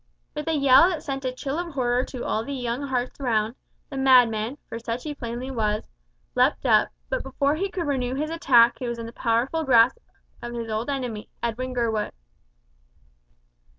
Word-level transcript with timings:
With 0.33 0.47
a 0.47 0.55
yell 0.57 0.89
that 0.89 1.03
sent 1.03 1.25
a 1.25 1.31
chill 1.31 1.59
of 1.59 1.75
horror 1.75 2.03
to 2.05 2.25
all 2.25 2.43
the 2.43 2.55
young 2.55 2.87
hearts 2.87 3.19
round, 3.19 3.53
the 3.91 3.97
madman, 3.97 4.57
for 4.67 4.79
such 4.79 5.03
he 5.03 5.13
plainly 5.13 5.51
was, 5.51 5.87
leaped 6.33 6.65
up, 6.65 6.89
but 7.07 7.21
before 7.21 7.53
he 7.53 7.69
could 7.69 7.85
renew 7.85 8.15
his 8.15 8.31
attack 8.31 8.79
he 8.79 8.87
was 8.87 8.97
in 8.97 9.05
the 9.05 9.13
powerful 9.13 9.63
grasp 9.63 9.99
of 10.41 10.55
his 10.55 10.71
old 10.71 10.89
enemy, 10.89 11.29
Edwin 11.43 11.75
Gurwood. 11.75 12.13